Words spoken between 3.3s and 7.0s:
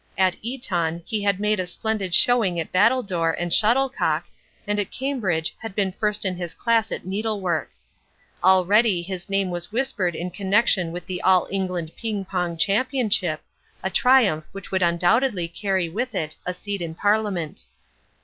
and shuttlecock, and at Cambridge had been first in his class